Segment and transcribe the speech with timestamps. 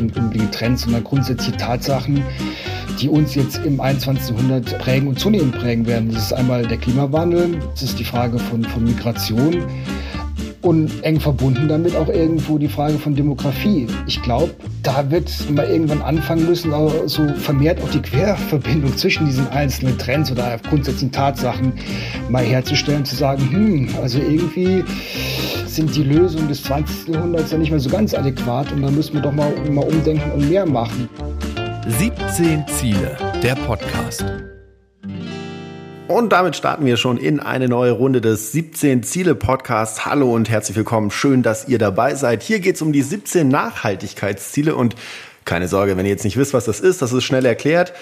[0.00, 2.22] nicht unbedingt Trends, sondern grundsätzlich Tatsachen,
[3.00, 4.30] die uns jetzt im 21.
[4.30, 6.12] Jahrhundert prägen und zunehmend prägen werden.
[6.12, 9.64] Das ist einmal der Klimawandel, das ist die Frage von, von Migration
[10.62, 13.86] und eng verbunden damit auch irgendwo die Frage von Demografie.
[14.06, 19.26] Ich glaube, da wird man irgendwann anfangen müssen, auch so vermehrt auch die Querverbindung zwischen
[19.26, 21.72] diesen einzelnen Trends oder grundsätzlichen Tatsachen
[22.28, 24.84] mal herzustellen, zu sagen, hm, also irgendwie
[25.66, 27.14] sind die Lösungen des 20.
[27.14, 30.30] Jahrhunderts ja nicht mehr so ganz adäquat und da müssen wir doch mal, mal umdenken
[30.32, 31.08] und mehr machen.
[31.98, 34.24] 17 Ziele, der Podcast.
[36.08, 40.04] Und damit starten wir schon in eine neue Runde des 17 Ziele Podcasts.
[40.04, 41.10] Hallo und herzlich willkommen.
[41.10, 42.42] Schön, dass ihr dabei seid.
[42.42, 44.96] Hier geht es um die 17 Nachhaltigkeitsziele und
[45.44, 47.92] keine Sorge, wenn ihr jetzt nicht wisst, was das ist, das ist schnell erklärt.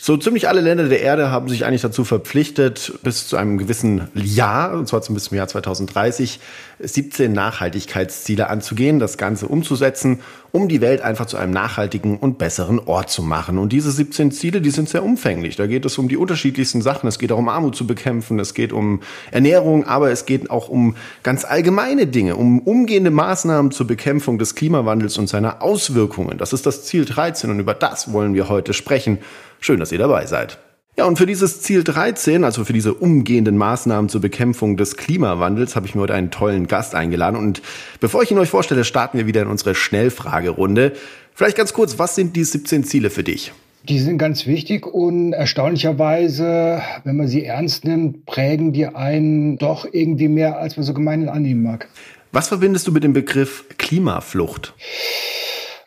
[0.00, 4.08] So ziemlich alle Länder der Erde haben sich eigentlich dazu verpflichtet, bis zu einem gewissen
[4.14, 6.38] Jahr, und zwar bis zum Jahr 2030,
[6.78, 10.20] 17 Nachhaltigkeitsziele anzugehen, das Ganze umzusetzen,
[10.52, 13.58] um die Welt einfach zu einem nachhaltigen und besseren Ort zu machen.
[13.58, 15.56] Und diese 17 Ziele, die sind sehr umfänglich.
[15.56, 17.08] Da geht es um die unterschiedlichsten Sachen.
[17.08, 19.00] Es geht auch um Armut zu bekämpfen, es geht um
[19.32, 24.54] Ernährung, aber es geht auch um ganz allgemeine Dinge, um umgehende Maßnahmen zur Bekämpfung des
[24.54, 26.38] Klimawandels und seiner Auswirkungen.
[26.38, 29.18] Das ist das Ziel 13 und über das wollen wir heute sprechen.
[29.60, 30.58] Schön, dass ihr dabei seid.
[30.98, 35.76] Ja, und für dieses Ziel 13, also für diese umgehenden Maßnahmen zur Bekämpfung des Klimawandels,
[35.76, 37.36] habe ich mir heute einen tollen Gast eingeladen.
[37.36, 37.62] Und
[38.00, 40.94] bevor ich ihn euch vorstelle, starten wir wieder in unsere Schnellfragerunde.
[41.34, 43.52] Vielleicht ganz kurz, was sind die 17 Ziele für dich?
[43.88, 49.86] Die sind ganz wichtig und erstaunlicherweise, wenn man sie ernst nimmt, prägen die einen doch
[49.90, 51.88] irgendwie mehr, als man so gemeinhin annehmen mag.
[52.32, 54.74] Was verbindest du mit dem Begriff Klimaflucht?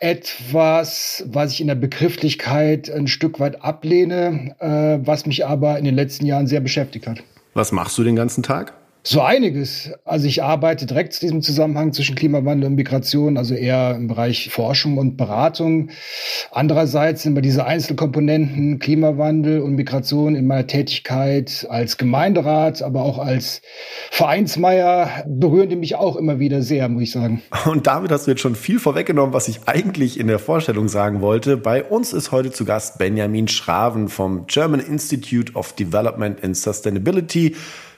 [0.02, 5.86] Etwas, was ich in der Begrifflichkeit ein Stück weit ablehne, äh, was mich aber in
[5.86, 7.24] den letzten Jahren sehr beschäftigt hat.
[7.54, 8.74] Was machst du den ganzen Tag?
[9.04, 9.90] So einiges.
[10.06, 14.52] Also ich arbeite direkt zu diesem Zusammenhang zwischen Klimawandel und Migration, also eher im Bereich
[14.52, 15.90] Forschung und Beratung.
[16.52, 23.18] Andererseits sind bei diese Einzelkomponenten Klimawandel und Migration in meiner Tätigkeit als Gemeinderat, aber auch
[23.18, 23.64] als
[24.12, 27.42] Vereinsmeier berühren die mich auch immer wieder sehr, muss ich sagen.
[27.66, 31.22] Und damit hast du jetzt schon viel vorweggenommen, was ich eigentlich in der Vorstellung sagen
[31.22, 31.58] wollte.
[31.58, 37.56] Bei uns ist heute zu Gast Benjamin Schraven vom German Institute of Development and Sustainability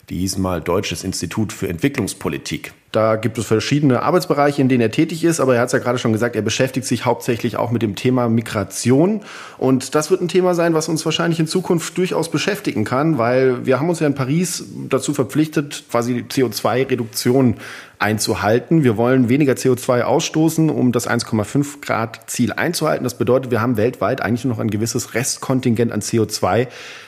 [0.09, 2.73] diesmal Deutsches Institut für Entwicklungspolitik.
[2.93, 5.79] Da gibt es verschiedene Arbeitsbereiche, in denen er tätig ist, aber er hat es ja
[5.79, 9.21] gerade schon gesagt, er beschäftigt sich hauptsächlich auch mit dem Thema Migration.
[9.57, 13.65] Und das wird ein Thema sein, was uns wahrscheinlich in Zukunft durchaus beschäftigen kann, weil
[13.65, 17.55] wir haben uns ja in Paris dazu verpflichtet, quasi CO2-Reduktion
[17.97, 18.83] einzuhalten.
[18.83, 23.05] Wir wollen weniger CO2 ausstoßen, um das 1,5 Grad Ziel einzuhalten.
[23.05, 26.67] Das bedeutet, wir haben weltweit eigentlich nur noch ein gewisses Restkontingent an CO2,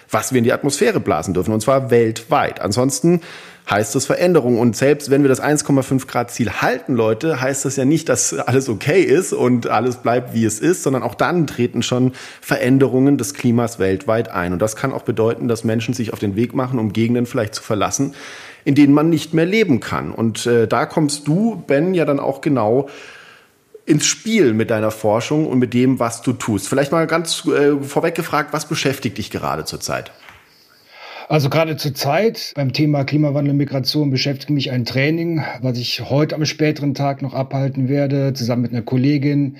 [0.09, 2.59] was wir in die Atmosphäre blasen dürfen, und zwar weltweit.
[2.59, 3.21] Ansonsten
[3.69, 4.59] heißt das Veränderung.
[4.59, 8.33] Und selbst wenn wir das 1,5 Grad Ziel halten, Leute, heißt das ja nicht, dass
[8.33, 13.17] alles okay ist und alles bleibt, wie es ist, sondern auch dann treten schon Veränderungen
[13.17, 14.53] des Klimas weltweit ein.
[14.53, 17.55] Und das kann auch bedeuten, dass Menschen sich auf den Weg machen, um Gegenden vielleicht
[17.55, 18.13] zu verlassen,
[18.65, 20.11] in denen man nicht mehr leben kann.
[20.11, 22.87] Und äh, da kommst du, Ben, ja dann auch genau
[23.85, 26.67] ins Spiel mit deiner Forschung und mit dem, was du tust.
[26.67, 30.11] Vielleicht mal ganz äh, vorweg gefragt, was beschäftigt dich gerade zurzeit?
[31.27, 36.07] Also gerade zur Zeit beim Thema Klimawandel und Migration beschäftigt mich ein Training, was ich
[36.07, 39.57] heute am späteren Tag noch abhalten werde, zusammen mit einer Kollegin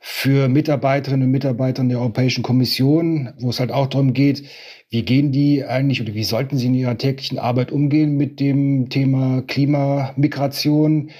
[0.00, 4.42] für Mitarbeiterinnen und Mitarbeiter der Europäischen Kommission, wo es halt auch darum geht,
[4.90, 8.88] wie gehen die eigentlich oder wie sollten sie in ihrer täglichen Arbeit umgehen mit dem
[8.88, 11.10] Thema Klimamigration.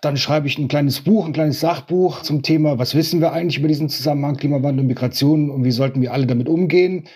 [0.00, 3.58] Dann schreibe ich ein kleines Buch, ein kleines Sachbuch zum Thema, was wissen wir eigentlich
[3.58, 7.08] über diesen Zusammenhang Klimawandel und Migration und wie sollten wir alle damit umgehen.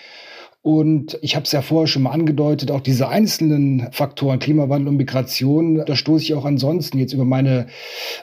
[0.64, 4.96] Und ich habe es ja vorher schon mal angedeutet, auch diese einzelnen Faktoren, Klimawandel und
[4.96, 7.66] Migration, da stoße ich auch ansonsten jetzt über meine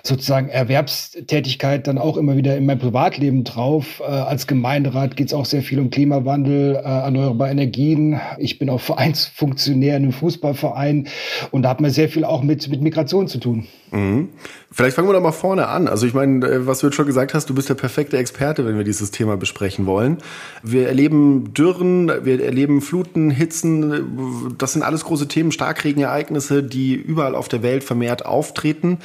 [0.03, 4.00] sozusagen Erwerbstätigkeit dann auch immer wieder in mein Privatleben drauf.
[4.00, 8.22] Äh, als Gemeinderat geht es auch sehr viel um Klimawandel, äh, erneuerbare Energien.
[8.38, 11.09] Ich bin auch Vereinsfunktionär in einem Fußballverein
[11.51, 13.67] und da hat man sehr viel auch mit, mit Migration zu tun.
[13.91, 14.29] Mhm.
[14.71, 15.88] Vielleicht fangen wir doch mal vorne an.
[15.88, 18.65] Also ich meine, äh, was du jetzt schon gesagt hast, du bist der perfekte Experte,
[18.65, 20.19] wenn wir dieses Thema besprechen wollen.
[20.63, 24.56] Wir erleben Dürren, wir erleben Fluten, Hitzen.
[24.58, 29.00] Das sind alles große Themen, Starkregenereignisse, die überall auf der Welt vermehrt auftreten.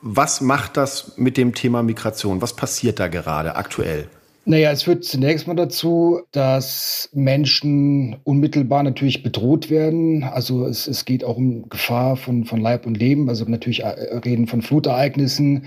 [0.00, 2.42] Was macht das mit dem Thema Migration?
[2.42, 4.08] Was passiert da gerade aktuell?
[4.44, 10.24] Naja, es führt zunächst mal dazu, dass Menschen unmittelbar natürlich bedroht werden.
[10.24, 13.28] Also es, es geht auch um Gefahr von, von Leib und Leben.
[13.28, 13.88] Also natürlich äh,
[14.24, 15.66] reden von Flutereignissen,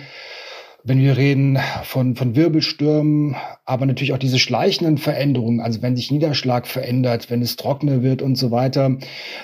[0.83, 3.35] wenn wir reden von, von Wirbelstürmen,
[3.65, 8.21] aber natürlich auch diese schleichenden Veränderungen, also wenn sich Niederschlag verändert, wenn es trockener wird
[8.21, 8.97] und so weiter,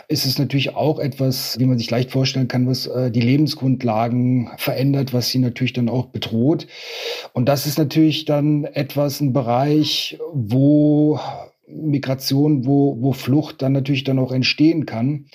[0.08, 4.50] ist es natürlich auch etwas, wie man sich leicht vorstellen kann, was äh, die Lebensgrundlagen
[4.58, 6.68] verändert, was sie natürlich dann auch bedroht.
[7.34, 11.20] Und das ist natürlich dann etwas, ein Bereich, wo
[11.68, 15.26] Migration, wo, wo Flucht dann natürlich dann auch entstehen kann.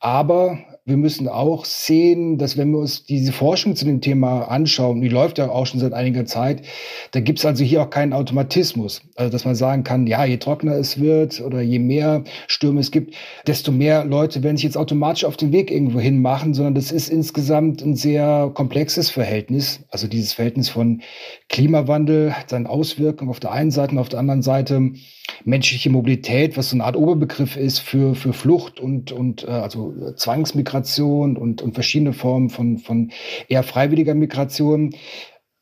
[0.00, 5.00] Aber wir müssen auch sehen, dass wenn wir uns diese Forschung zu dem Thema anschauen,
[5.00, 6.62] die läuft ja auch schon seit einiger Zeit,
[7.10, 9.02] da gibt es also hier auch keinen Automatismus.
[9.16, 12.92] Also dass man sagen kann, ja, je trockener es wird oder je mehr Stürme es
[12.92, 13.16] gibt,
[13.48, 16.92] desto mehr Leute werden sich jetzt automatisch auf den Weg irgendwo hin machen, sondern das
[16.92, 19.80] ist insgesamt ein sehr komplexes Verhältnis.
[19.90, 21.02] Also dieses Verhältnis von
[21.48, 24.92] Klimawandel, seinen Auswirkungen auf der einen Seite und auf der anderen Seite
[25.44, 29.94] menschliche Mobilität, was so eine Art Oberbegriff ist für, für Flucht und, und äh, also
[30.14, 33.10] Zwangsmigration und, und verschiedene Formen von, von
[33.48, 34.94] eher freiwilliger Migration.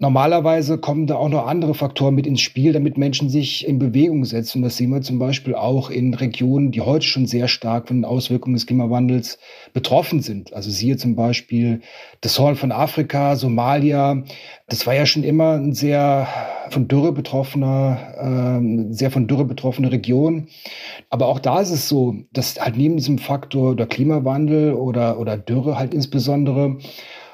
[0.04, 4.26] Normalerweise kommen da auch noch andere Faktoren mit ins Spiel, damit Menschen sich in Bewegung
[4.26, 4.60] setzen.
[4.60, 8.04] Das sehen wir zum Beispiel auch in Regionen, die heute schon sehr stark von den
[8.04, 9.38] Auswirkungen des Klimawandels
[9.72, 10.52] betroffen sind.
[10.52, 11.80] Also siehe zum Beispiel
[12.20, 14.24] das Horn von Afrika, Somalia.
[14.68, 16.28] Das war ja schon immer ein sehr
[16.68, 20.48] von Dürre betroffener, äh, sehr von Dürre betroffene Region.
[21.08, 25.38] Aber auch da ist es so, dass halt neben diesem Faktor der Klimawandel oder, oder
[25.38, 26.76] Dürre halt insbesondere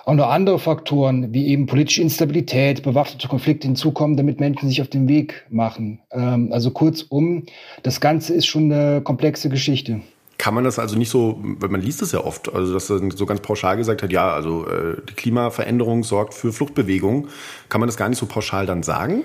[0.04, 4.88] auch noch andere Faktoren wie eben politische Instabilität, bewaffnete Konflikte hinzukommen, damit Menschen sich auf
[4.88, 6.00] den Weg machen.
[6.10, 7.44] Ähm, also kurzum,
[7.82, 10.00] das Ganze ist schon eine komplexe Geschichte.
[10.38, 13.00] Kann man das also nicht so, weil man liest es ja oft, also dass er
[13.14, 17.28] so ganz pauschal gesagt hat, ja, also äh, die Klimaveränderung sorgt für Fluchtbewegung.
[17.68, 19.24] Kann man das gar nicht so pauschal dann sagen?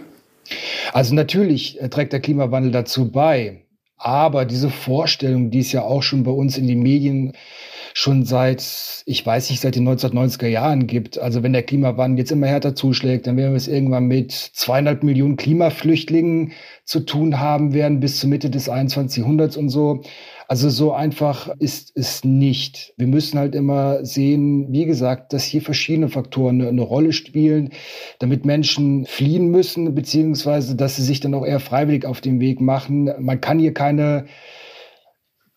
[0.92, 3.62] Also natürlich äh, trägt der Klimawandel dazu bei.
[3.98, 7.31] Aber diese Vorstellung, die es ja auch schon bei uns in den Medien
[7.97, 11.18] schon seit, ich weiß nicht, seit den 1990er Jahren gibt.
[11.18, 15.01] Also wenn der Klimawandel jetzt immer härter zuschlägt, dann werden wir es irgendwann mit zweieinhalb
[15.01, 16.51] Millionen Klimaflüchtlingen
[16.83, 19.19] zu tun haben werden bis zur Mitte des 21.
[19.19, 20.01] Jahrhunderts und so.
[20.50, 22.94] Also so einfach ist es nicht.
[22.97, 27.69] Wir müssen halt immer sehen, wie gesagt, dass hier verschiedene Faktoren eine, eine, Rolle spielen,
[28.19, 32.59] damit Menschen fliehen müssen, beziehungsweise dass sie sich dann auch eher freiwillig auf den Weg
[32.59, 33.09] machen.
[33.19, 34.25] Man kann hier keine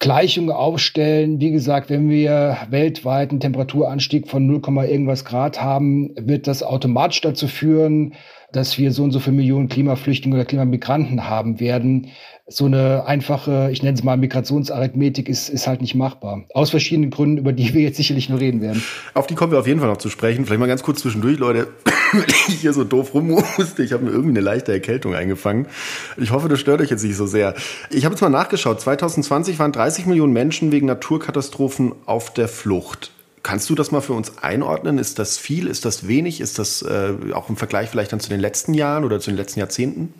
[0.00, 1.40] Gleichung aufstellen.
[1.40, 7.20] Wie gesagt, wenn wir weltweit einen Temperaturanstieg von 0, irgendwas Grad haben, wird das automatisch
[7.20, 8.14] dazu führen,
[8.52, 12.08] dass wir so und so viele Millionen Klimaflüchtlinge oder Klimamigranten haben werden.
[12.46, 16.44] So eine einfache, ich nenne es mal Migrationsarithmetik, ist, ist halt nicht machbar.
[16.54, 18.82] Aus verschiedenen Gründen, über die wir jetzt sicherlich nur reden werden.
[19.12, 20.46] Auf die kommen wir auf jeden Fall noch zu sprechen.
[20.46, 21.68] Vielleicht mal ganz kurz zwischendurch, Leute.
[22.48, 23.82] ich hier so doof rummusste.
[23.82, 25.66] Ich habe mir irgendwie eine leichte Erkältung eingefangen.
[26.16, 27.54] Ich hoffe, das stört euch jetzt nicht so sehr.
[27.90, 28.80] Ich habe jetzt mal nachgeschaut.
[28.80, 33.12] 2020 waren 30 Millionen Menschen wegen Naturkatastrophen auf der Flucht.
[33.42, 34.98] Kannst du das mal für uns einordnen?
[34.98, 35.66] Ist das viel?
[35.66, 36.40] Ist das wenig?
[36.40, 39.36] Ist das äh, auch im Vergleich vielleicht dann zu den letzten Jahren oder zu den
[39.36, 40.14] letzten Jahrzehnten?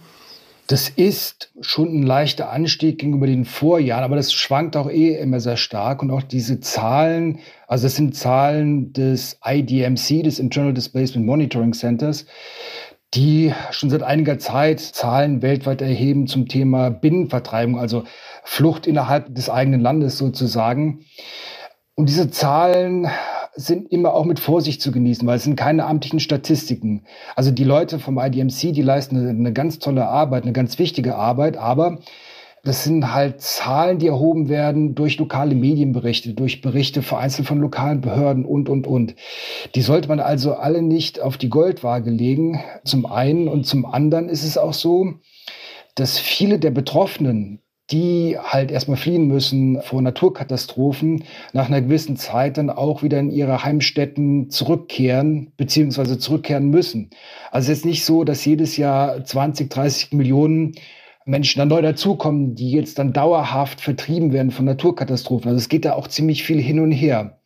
[0.68, 5.40] Das ist schon ein leichter Anstieg gegenüber den Vorjahren, aber das schwankt auch eh immer
[5.40, 6.02] sehr stark.
[6.02, 12.26] Und auch diese Zahlen, also das sind Zahlen des IDMC, des Internal Displacement Monitoring Centers,
[13.14, 18.04] die schon seit einiger Zeit Zahlen weltweit erheben zum Thema Binnenvertreibung, also
[18.44, 21.00] Flucht innerhalb des eigenen Landes sozusagen.
[21.98, 23.08] Und diese Zahlen
[23.56, 27.02] sind immer auch mit Vorsicht zu genießen, weil es sind keine amtlichen Statistiken.
[27.34, 31.56] Also die Leute vom IDMC, die leisten eine, ganz tolle Arbeit, eine ganz wichtige Arbeit,
[31.56, 31.98] aber
[32.62, 38.00] das sind halt Zahlen, die erhoben werden durch lokale Medienberichte, durch Berichte vereinzelt von lokalen
[38.00, 39.16] Behörden und, und, und.
[39.74, 43.48] Die sollte man also alle nicht auf die Goldwaage legen, zum einen.
[43.48, 45.14] Und zum anderen ist es auch so,
[45.96, 52.58] dass viele der Betroffenen die halt erstmal fliehen müssen vor Naturkatastrophen, nach einer gewissen Zeit
[52.58, 57.10] dann auch wieder in ihre Heimstätten zurückkehren, beziehungsweise zurückkehren müssen.
[57.50, 60.74] Also es ist nicht so, dass jedes Jahr 20, 30 Millionen
[61.24, 65.48] Menschen dann neu dazukommen, die jetzt dann dauerhaft vertrieben werden von Naturkatastrophen.
[65.48, 67.38] Also es geht da auch ziemlich viel hin und her.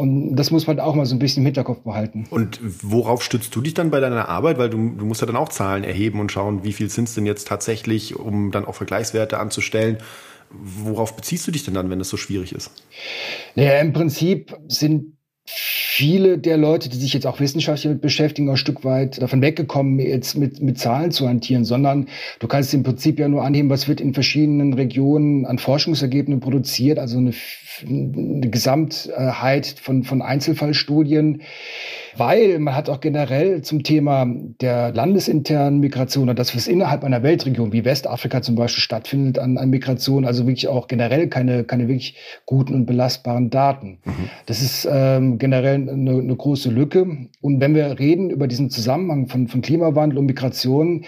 [0.00, 2.26] Und das muss man auch mal so ein bisschen im Hinterkopf behalten.
[2.30, 4.56] Und worauf stützt du dich dann bei deiner Arbeit?
[4.56, 7.14] Weil du, du musst ja dann auch Zahlen erheben und schauen, wie viel sind es
[7.14, 9.98] denn jetzt tatsächlich, um dann auch Vergleichswerte anzustellen.
[10.48, 12.72] Worauf beziehst du dich denn dann, wenn es so schwierig ist?
[13.56, 15.18] Naja, im Prinzip sind
[16.00, 19.98] viele der Leute, die sich jetzt auch wissenschaftlich damit beschäftigen, ein Stück weit davon weggekommen,
[19.98, 23.86] jetzt mit, mit Zahlen zu hantieren, sondern du kannst im Prinzip ja nur annehmen, was
[23.86, 27.32] wird in verschiedenen Regionen an Forschungsergebnissen produziert, also eine,
[27.86, 31.42] eine Gesamtheit von, von Einzelfallstudien
[32.16, 34.26] weil man hat auch generell zum Thema
[34.60, 39.58] der landesinternen Migration und das, was innerhalb einer Weltregion wie Westafrika zum Beispiel stattfindet an,
[39.58, 43.98] an Migration, also wirklich auch generell keine, keine wirklich guten und belastbaren Daten.
[44.04, 44.30] Mhm.
[44.46, 47.06] Das ist ähm, generell eine, eine große Lücke.
[47.40, 51.04] Und wenn wir reden über diesen Zusammenhang von, von Klimawandel und Migration,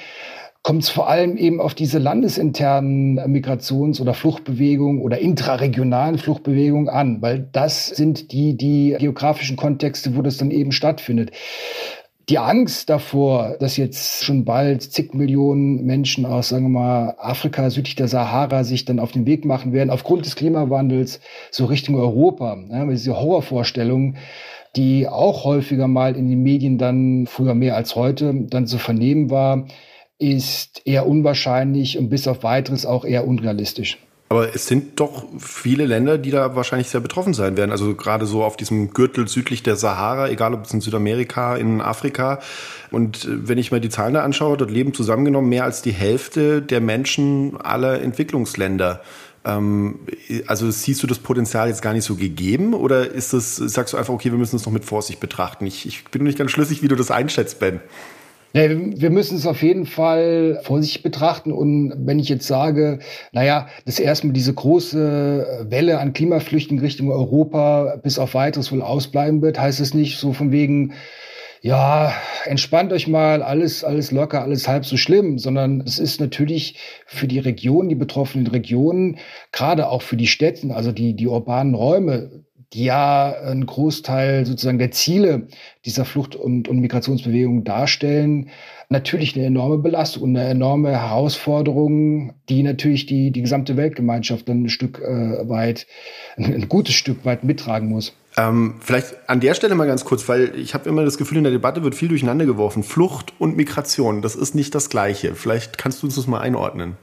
[0.63, 7.21] kommt es vor allem eben auf diese landesinternen Migrations- oder Fluchtbewegungen oder intraregionalen Fluchtbewegungen an,
[7.21, 11.33] weil das sind die, die geografischen Kontexte, wo das dann eben stattfindet.
[12.29, 17.69] Die Angst davor, dass jetzt schon bald zig Millionen Menschen aus, sagen wir mal, Afrika,
[17.69, 21.19] südlich der Sahara sich dann auf den Weg machen werden, aufgrund des Klimawandels
[21.51, 24.15] so Richtung Europa, ja, diese Horrorvorstellung,
[24.77, 29.29] die auch häufiger mal in den Medien dann, früher mehr als heute, dann zu vernehmen
[29.29, 29.67] war,
[30.23, 33.99] ist eher unwahrscheinlich und bis auf weiteres auch eher unrealistisch.
[34.29, 37.71] Aber es sind doch viele Länder, die da wahrscheinlich sehr betroffen sein werden.
[37.71, 41.83] Also gerade so auf diesem Gürtel südlich der Sahara, egal ob es in Südamerika, in
[41.83, 42.39] Afrika.
[42.91, 46.63] Und wenn ich mir die Zahlen da anschaue, dort leben zusammengenommen mehr als die Hälfte
[46.63, 49.03] der Menschen aller Entwicklungsländer.
[49.45, 49.99] Ähm,
[50.47, 53.99] also siehst du das Potenzial jetzt gar nicht so gegeben oder ist das, sagst du
[53.99, 55.67] einfach, okay, wir müssen es noch mit Vorsicht betrachten?
[55.67, 57.81] Ich, ich bin nicht ganz schlüssig, wie du das einschätzt, Ben.
[58.55, 61.53] Ja, wir müssen es auf jeden Fall vorsichtig betrachten.
[61.53, 62.99] Und wenn ich jetzt sage,
[63.33, 69.41] naja, dass erstmal diese große Welle an Klimaflüchtlingen Richtung Europa bis auf weiteres wohl ausbleiben
[69.41, 70.93] wird, heißt es nicht so von wegen,
[71.63, 72.13] ja,
[72.45, 77.29] entspannt euch mal, alles, alles locker, alles halb so schlimm, sondern es ist natürlich für
[77.29, 79.19] die Region, die betroffenen Regionen,
[79.53, 84.79] gerade auch für die Städten, also die, die urbanen Räume, die ja einen Großteil sozusagen
[84.79, 85.49] der Ziele
[85.85, 88.51] dieser Flucht- und, und Migrationsbewegung darstellen,
[88.89, 94.65] natürlich eine enorme Belastung und eine enorme Herausforderung, die natürlich die, die gesamte Weltgemeinschaft dann
[94.65, 95.87] ein Stück äh, weit,
[96.37, 98.15] ein, gutes Stück weit mittragen muss.
[98.37, 101.45] Ähm, vielleicht an der Stelle mal ganz kurz, weil ich habe immer das Gefühl, in
[101.45, 102.83] der Debatte wird viel durcheinander geworfen.
[102.83, 105.35] Flucht und Migration, das ist nicht das Gleiche.
[105.35, 106.97] Vielleicht kannst du uns das mal einordnen.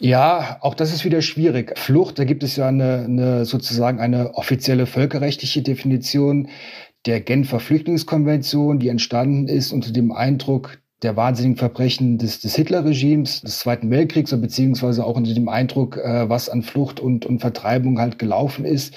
[0.00, 1.76] Ja, auch das ist wieder schwierig.
[1.76, 6.48] Flucht, da gibt es ja eine, eine sozusagen eine offizielle völkerrechtliche Definition
[7.06, 13.42] der Genfer Flüchtlingskonvention, die entstanden ist unter dem Eindruck der wahnsinnigen Verbrechen des, des Hitlerregimes,
[13.42, 18.00] des Zweiten Weltkriegs, beziehungsweise auch unter dem Eindruck, äh, was an Flucht und, und Vertreibung
[18.00, 18.94] halt gelaufen ist,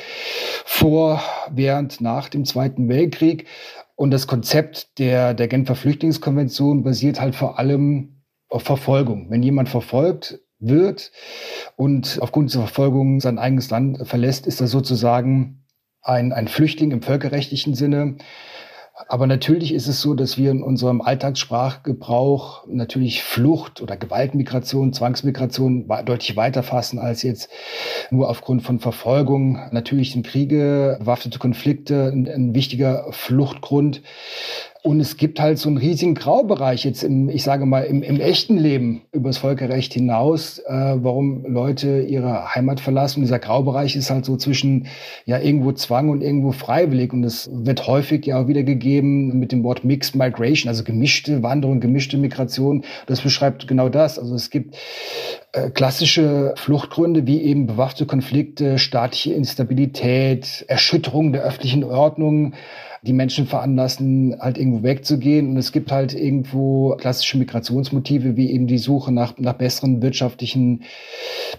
[0.65, 3.45] vor, während, nach dem Zweiten Weltkrieg.
[3.95, 9.29] Und das Konzept der, der Genfer Flüchtlingskonvention basiert halt vor allem auf Verfolgung.
[9.29, 11.11] Wenn jemand verfolgt wird
[11.75, 15.65] und aufgrund dieser Verfolgung sein eigenes Land verlässt, ist er sozusagen
[16.01, 18.17] ein, ein Flüchtling im völkerrechtlichen Sinne.
[19.07, 25.87] Aber natürlich ist es so, dass wir in unserem Alltagssprachgebrauch natürlich Flucht oder Gewaltmigration, Zwangsmigration
[26.05, 27.49] deutlich weiter fassen als jetzt
[28.11, 29.59] nur aufgrund von Verfolgung.
[29.71, 34.01] Natürlich sind Kriege, bewaffnete Konflikte ein, ein wichtiger Fluchtgrund.
[34.83, 38.19] Und es gibt halt so einen riesigen Graubereich jetzt im, ich sage mal, im, im
[38.19, 43.19] echten Leben übers Völkerrecht hinaus, äh, warum Leute ihre Heimat verlassen.
[43.19, 44.87] Und dieser Graubereich ist halt so zwischen
[45.25, 47.13] ja irgendwo Zwang und irgendwo freiwillig.
[47.13, 51.79] Und das wird häufig ja auch wiedergegeben mit dem Wort Mixed Migration, also gemischte Wanderung,
[51.79, 52.83] gemischte Migration.
[53.05, 54.17] Das beschreibt genau das.
[54.17, 54.75] Also es gibt
[55.51, 62.53] äh, klassische Fluchtgründe wie eben bewaffnete Konflikte, staatliche Instabilität, Erschütterung der öffentlichen Ordnung
[63.03, 65.49] die Menschen veranlassen, halt irgendwo wegzugehen.
[65.49, 70.83] Und es gibt halt irgendwo klassische Migrationsmotive, wie eben die Suche nach, nach besseren wirtschaftlichen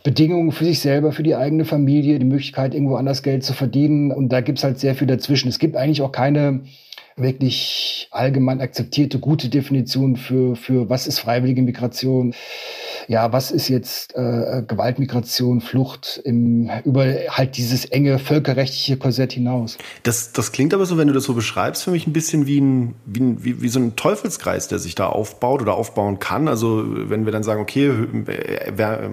[0.05, 4.13] Bedingungen für sich selber, für die eigene Familie, die Möglichkeit, irgendwo anders Geld zu verdienen.
[4.13, 5.49] Und da gibt's halt sehr viel dazwischen.
[5.49, 6.61] Es gibt eigentlich auch keine
[7.17, 12.35] wirklich allgemein akzeptierte gute Definition für, für was ist freiwillige Migration
[13.09, 19.79] ja, was ist jetzt äh, Gewaltmigration, Flucht im, über halt dieses enge völkerrechtliche Korsett hinaus.
[20.03, 22.61] Das, das klingt aber so, wenn du das so beschreibst, für mich ein bisschen wie,
[22.61, 26.49] ein, wie, ein, wie, wie so ein Teufelskreis, der sich da aufbaut oder aufbauen kann.
[26.49, 27.93] Also wenn wir dann sagen, okay,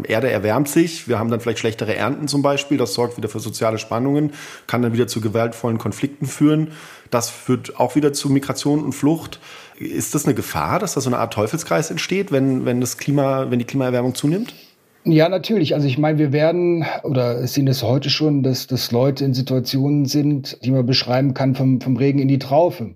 [0.08, 3.39] Erde erwärmt sich, wir haben dann vielleicht schlechtere Ernten zum Beispiel, das sorgt wieder für
[3.39, 4.34] soziale Spannungen,
[4.67, 6.72] kann dann wieder zu gewaltvollen Konflikten führen.
[7.10, 9.39] Das führt auch wieder zu Migration und Flucht.
[9.80, 13.50] Ist das eine Gefahr, dass da so eine Art Teufelskreis entsteht, wenn, wenn das Klima,
[13.50, 14.54] wenn die Klimaerwärmung zunimmt?
[15.06, 15.74] Ja, natürlich.
[15.74, 20.06] Also ich meine, wir werden oder sehen es heute schon, dass, dass Leute in Situationen
[20.06, 22.96] sind, die man beschreiben kann vom, vom Regen in die Traufe.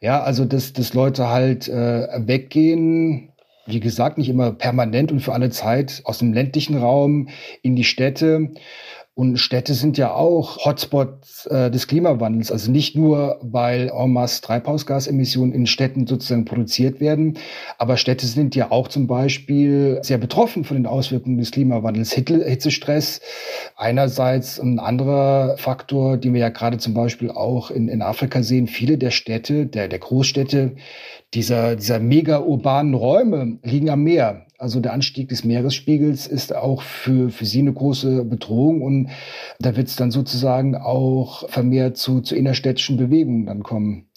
[0.00, 3.32] Ja, also dass, dass Leute halt äh, weggehen,
[3.66, 7.28] wie gesagt, nicht immer permanent und für alle Zeit aus dem ländlichen Raum
[7.62, 8.52] in die Städte
[9.20, 12.50] und Städte sind ja auch Hotspots äh, des Klimawandels.
[12.50, 17.36] Also nicht nur, weil en masse Treibhausgasemissionen in Städten sozusagen produziert werden,
[17.76, 22.14] aber Städte sind ja auch zum Beispiel sehr betroffen von den Auswirkungen des Klimawandels.
[22.14, 23.20] Hitzestress
[23.76, 28.68] einerseits ein anderer Faktor, den wir ja gerade zum Beispiel auch in, in Afrika sehen.
[28.68, 30.76] Viele der Städte, der, der Großstädte,
[31.34, 34.46] dieser, dieser mega urbanen Räume liegen am Meer.
[34.60, 39.08] Also der Anstieg des Meeresspiegels ist auch für, für sie eine große Bedrohung und
[39.58, 44.10] da wird es dann sozusagen auch vermehrt zu, zu innerstädtischen Bewegungen dann kommen.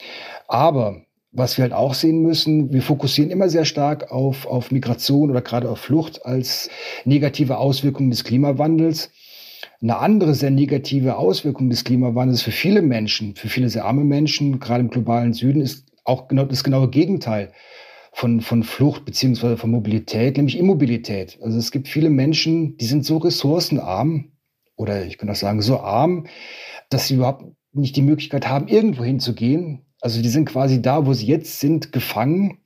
[0.50, 5.32] Aber was wir halt auch sehen müssen, wir fokussieren immer sehr stark auf, auf Migration
[5.32, 6.70] oder gerade auf Flucht als
[7.06, 9.12] negative Auswirkung des Klimawandels.
[9.82, 14.60] Eine andere sehr negative Auswirkung des Klimawandels für viele Menschen, für viele sehr arme Menschen,
[14.60, 17.54] gerade im globalen Süden, ist auch genau das genaue Gegenteil
[18.14, 21.40] von, von Flucht beziehungsweise von Mobilität, nämlich Immobilität.
[21.42, 24.32] Also es gibt viele Menschen, die sind so ressourcenarm
[24.76, 26.28] oder ich kann auch sagen so arm,
[26.90, 31.14] dass sie überhaupt nicht die Möglichkeit haben, irgendwo hinzugehen, also die sind quasi da, wo
[31.14, 32.58] sie jetzt sind, gefangen.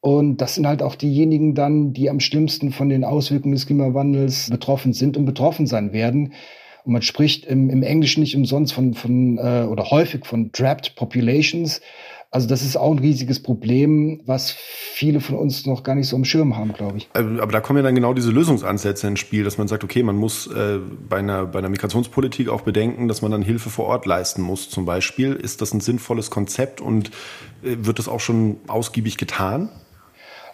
[0.00, 4.48] Und das sind halt auch diejenigen dann, die am schlimmsten von den Auswirkungen des Klimawandels
[4.48, 6.34] betroffen sind und betroffen sein werden.
[6.84, 10.94] Und man spricht im, im Englischen nicht umsonst von, von äh, oder häufig von trapped
[10.94, 11.80] populations.
[12.34, 16.16] Also das ist auch ein riesiges Problem, was viele von uns noch gar nicht so
[16.16, 17.08] im Schirm haben, glaube ich.
[17.12, 20.02] Also, aber da kommen ja dann genau diese Lösungsansätze ins Spiel, dass man sagt, okay,
[20.02, 23.86] man muss äh, bei, einer, bei einer Migrationspolitik auch bedenken, dass man dann Hilfe vor
[23.86, 24.68] Ort leisten muss.
[24.68, 27.12] Zum Beispiel, ist das ein sinnvolles Konzept und
[27.62, 29.68] äh, wird das auch schon ausgiebig getan?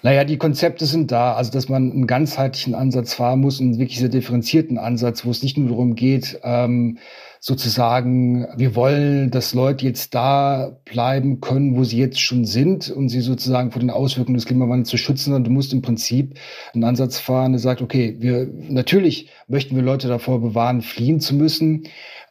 [0.02, 3.98] Naja, die Konzepte sind da, also dass man einen ganzheitlichen Ansatz fahren muss, einen wirklich
[3.98, 6.98] sehr differenzierten Ansatz, wo es nicht nur darum geht, ähm,
[7.38, 13.08] sozusagen, wir wollen, dass Leute jetzt da bleiben können, wo sie jetzt schon sind und
[13.08, 15.32] sie sozusagen vor den Auswirkungen des Klimawandels zu schützen.
[15.34, 16.38] Und du musst im Prinzip
[16.74, 21.34] einen Ansatz fahren, der sagt, okay, wir, natürlich möchten wir Leute davor bewahren, fliehen zu
[21.34, 21.84] müssen.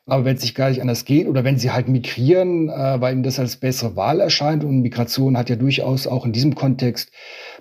[0.05, 3.13] Aber wenn es sich gar nicht anders geht oder wenn sie halt migrieren, äh, weil
[3.13, 7.11] ihnen das als bessere Wahl erscheint und Migration hat ja durchaus auch in diesem Kontext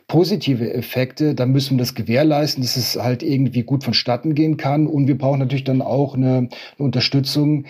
[0.09, 4.87] positive Effekte, dann müssen wir das gewährleisten, dass es halt irgendwie gut vonstatten gehen kann.
[4.87, 6.49] Und wir brauchen natürlich dann auch eine, eine
[6.79, 7.67] Unterstützung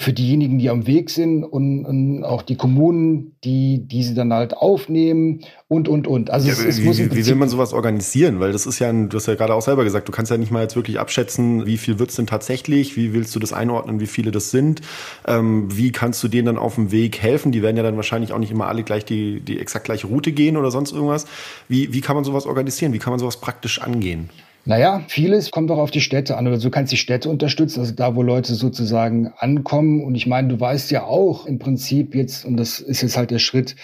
[0.00, 4.56] für diejenigen, die am Weg sind und, und, auch die Kommunen, die diese dann halt
[4.56, 6.30] aufnehmen und, und, und.
[6.30, 8.38] Also ja, es, es wie, muss wie, will man sowas organisieren?
[8.38, 10.38] Weil das ist ja, ein, du hast ja gerade auch selber gesagt, du kannst ja
[10.38, 13.98] nicht mal jetzt wirklich abschätzen, wie viel wird's denn tatsächlich, wie willst du das einordnen,
[13.98, 14.82] wie viele das sind,
[15.26, 17.50] ähm, wie kannst du denen dann auf dem Weg helfen?
[17.50, 20.30] Die werden ja dann wahrscheinlich auch nicht immer alle gleich die, die exakt gleiche Route
[20.30, 21.26] gehen oder sonst irgendwas.
[21.66, 22.92] Wie, wie kann man sowas organisieren?
[22.92, 24.30] Wie kann man sowas praktisch angehen?
[24.68, 26.46] Naja, vieles kommt auch auf die Städte an.
[26.46, 30.04] Oder du kannst die Städte unterstützen, also da, wo Leute sozusagen ankommen.
[30.04, 33.30] Und ich meine, du weißt ja auch im Prinzip jetzt, und das ist jetzt halt
[33.30, 33.76] der Schritt,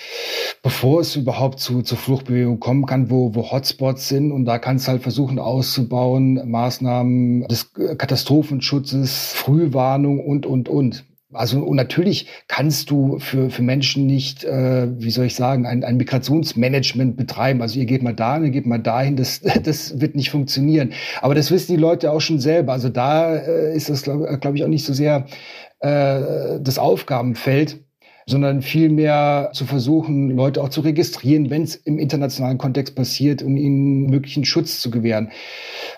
[0.63, 4.31] bevor es überhaupt zu, zu Fluchtbewegung kommen kann, wo, wo Hotspots sind.
[4.31, 11.07] Und da kannst du halt versuchen auszubauen, Maßnahmen des Katastrophenschutzes, Frühwarnung und, und, und.
[11.35, 15.85] Also und natürlich kannst du für, für Menschen nicht, äh, wie soll ich sagen, ein,
[15.85, 17.63] ein Migrationsmanagement betreiben.
[17.63, 20.93] Also ihr geht mal da, ihr geht mal dahin, das, das wird nicht funktionieren.
[21.21, 22.73] Aber das wissen die Leute auch schon selber.
[22.73, 25.27] Also da äh, ist das, glaube glaub ich, auch nicht so sehr
[25.81, 27.84] äh, das Aufgabenfeld
[28.27, 33.57] sondern vielmehr zu versuchen, Leute auch zu registrieren, wenn es im internationalen Kontext passiert, um
[33.57, 35.31] ihnen möglichen Schutz zu gewähren.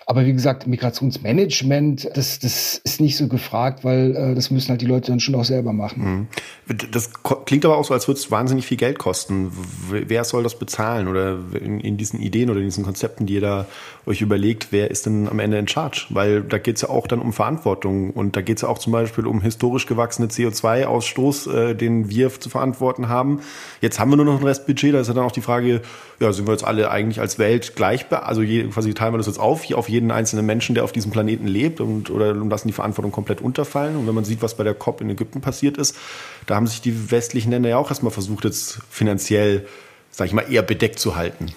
[0.05, 4.81] Aber wie gesagt, Migrationsmanagement, das, das ist nicht so gefragt, weil äh, das müssen halt
[4.81, 6.27] die Leute dann schon auch selber machen.
[6.67, 6.77] Mhm.
[6.91, 7.11] Das
[7.45, 9.51] klingt aber auch so, als würde es wahnsinnig viel Geld kosten.
[9.89, 11.07] Wer soll das bezahlen?
[11.07, 13.65] Oder in, in diesen Ideen oder in diesen Konzepten, die ihr da
[14.05, 16.07] euch überlegt, wer ist denn am Ende in Charge?
[16.09, 18.79] Weil da geht es ja auch dann um Verantwortung und da geht es ja auch
[18.79, 23.41] zum Beispiel um historisch gewachsene CO2-Ausstoß, äh, den wir zu verantworten haben.
[23.81, 25.81] Jetzt haben wir nur noch ein Restbudget, da ist ja dann auch die Frage,
[26.19, 29.27] ja, sind wir jetzt alle eigentlich als Welt gleich, also je, quasi teilen wir das
[29.27, 32.73] jetzt auf, auf jeden einzelnen Menschen, der auf diesem Planeten lebt und oder lassen die
[32.73, 33.95] Verantwortung komplett unterfallen.
[33.95, 35.95] Und wenn man sieht, was bei der COP in Ägypten passiert ist,
[36.45, 39.67] da haben sich die westlichen Länder ja auch erstmal versucht, jetzt finanziell,
[40.11, 41.53] sag ich mal, eher bedeckt zu halten.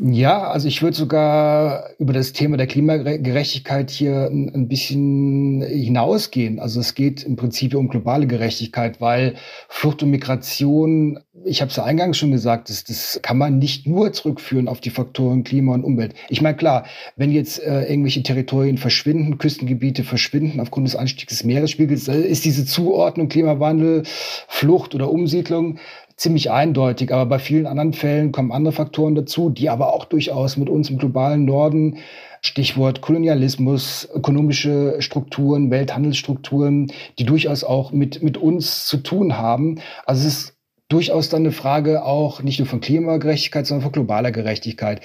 [0.00, 6.60] Ja, also ich würde sogar über das Thema der Klimagerechtigkeit hier ein, bisschen hinausgehen.
[6.60, 9.34] Also es geht im Prinzip um globale Gerechtigkeit, weil
[9.68, 13.88] Flucht und Migration, ich habe es ja eingangs schon gesagt, das, das kann man nicht
[13.88, 16.14] nur zurückführen auf die Faktoren Klima und Umwelt.
[16.28, 21.44] Ich meine, klar, wenn jetzt äh, irgendwelche Territorien verschwinden, Küstengebiete verschwinden aufgrund des Anstiegs des
[21.44, 24.04] Meeresspiegels, äh, ist diese Zuordnung Klimawandel,
[24.46, 25.78] Flucht oder Umsiedlung
[26.18, 27.12] ziemlich eindeutig.
[27.12, 30.90] Aber bei vielen anderen Fällen kommen andere Faktoren dazu, die aber auch durchaus mit uns
[30.90, 31.98] im globalen Norden
[32.40, 39.80] Stichwort Kolonialismus, ökonomische Strukturen, Welthandelsstrukturen, die durchaus auch mit, mit uns zu tun haben.
[40.06, 40.56] Also es ist
[40.88, 45.00] durchaus dann eine Frage auch nicht nur von Klimagerechtigkeit, sondern von globaler Gerechtigkeit.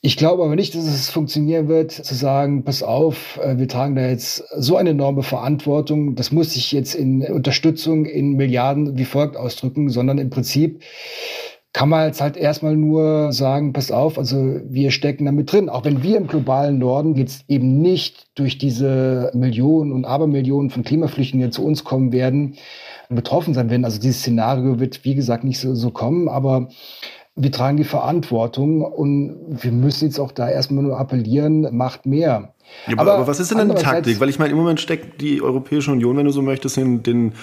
[0.00, 3.96] Ich glaube aber nicht, dass es funktionieren wird, zu sagen, pass auf, äh, wir tragen
[3.96, 9.04] da jetzt so eine enorme Verantwortung, das muss sich jetzt in Unterstützung in Milliarden wie
[9.04, 10.82] folgt ausdrücken, sondern im Prinzip
[11.72, 15.68] kann man jetzt halt erstmal nur sagen, pass auf, also wir stecken da mit drin.
[15.68, 20.82] Auch wenn wir im globalen Norden jetzt eben nicht durch diese Millionen und Abermillionen von
[20.82, 22.56] Klimaflüchtlingen zu uns kommen werden,
[23.10, 23.84] betroffen sein werden.
[23.84, 26.68] Also dieses Szenario wird, wie gesagt, nicht so, so kommen, aber
[27.38, 32.54] wir tragen die Verantwortung und wir müssen jetzt auch da erstmal nur appellieren, macht mehr.
[32.86, 34.20] Ja, aber, aber, was ist denn eine Taktik?
[34.20, 37.34] Weil ich meine, im Moment steckt die Europäische Union, wenn du so möchtest, in den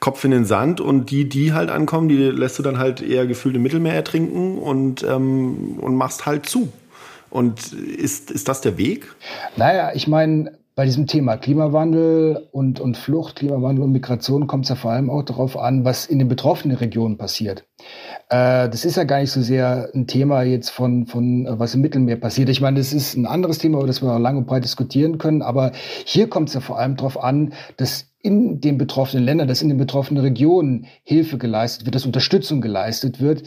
[0.00, 3.26] Kopf in den Sand und die, die halt ankommen, die lässt du dann halt eher
[3.26, 6.72] gefühlt im Mittelmeer ertrinken und, ähm, und machst halt zu.
[7.30, 9.14] Und ist, ist das der Weg?
[9.56, 14.70] Naja, ich meine, bei diesem Thema Klimawandel und, und Flucht, Klimawandel und Migration kommt es
[14.70, 17.64] ja vor allem auch darauf an, was in den betroffenen Regionen passiert.
[18.28, 21.74] Äh, das ist ja gar nicht so sehr ein Thema jetzt von, von äh, was
[21.76, 22.48] im Mittelmeer passiert.
[22.48, 25.18] Ich meine, das ist ein anderes Thema, über das wir auch lange und breit diskutieren
[25.18, 25.42] können.
[25.42, 25.70] Aber
[26.04, 29.68] hier kommt es ja vor allem darauf an, dass in den betroffenen Ländern, dass in
[29.68, 33.42] den betroffenen Regionen Hilfe geleistet wird, dass Unterstützung geleistet wird.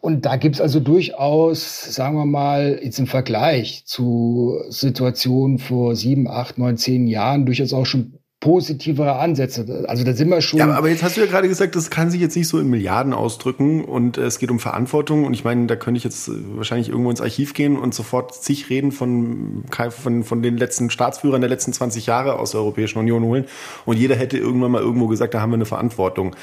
[0.00, 5.94] Und da gibt es also durchaus, sagen wir mal, jetzt im Vergleich zu Situationen vor
[5.94, 8.13] sieben, acht, neun, zehn Jahren durchaus auch schon
[8.44, 9.86] positivere Ansätze.
[9.88, 10.58] Also da sind wir schon.
[10.58, 12.68] Ja, aber jetzt hast du ja gerade gesagt, das kann sich jetzt nicht so in
[12.68, 15.24] Milliarden ausdrücken und äh, es geht um Verantwortung.
[15.24, 18.34] Und ich meine, da könnte ich jetzt äh, wahrscheinlich irgendwo ins Archiv gehen und sofort
[18.34, 22.98] zig Reden von, von, von den letzten Staatsführern der letzten 20 Jahre aus der Europäischen
[22.98, 23.46] Union holen.
[23.86, 26.36] Und jeder hätte irgendwann mal irgendwo gesagt, da haben wir eine Verantwortung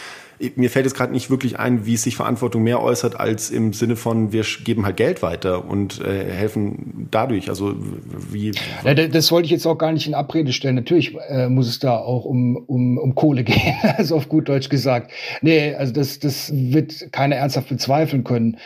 [0.56, 3.96] mir fällt jetzt gerade nicht wirklich ein, wie sich Verantwortung mehr äußert, als im Sinne
[3.96, 7.50] von, wir geben halt Geld weiter und äh, helfen dadurch.
[7.50, 7.76] Also
[8.32, 8.52] wie.
[8.84, 10.76] Ja, das wollte ich jetzt auch gar nicht in Abrede stellen.
[10.76, 14.70] Natürlich äh, muss es da auch um, um, um Kohle gehen, also auf gut Deutsch
[14.70, 15.12] gesagt.
[15.42, 18.58] Nee, also das, das wird keiner ernsthaft bezweifeln können.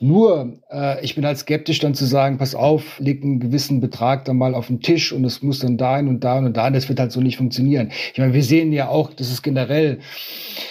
[0.00, 4.24] Nur, äh, ich bin halt skeptisch dann zu sagen, pass auf, leg einen gewissen Betrag
[4.26, 6.70] dann mal auf den Tisch und es muss dann dahin und da und da.
[6.70, 7.90] Das wird halt so nicht funktionieren.
[8.12, 9.98] Ich meine, wir sehen ja auch, dass es generell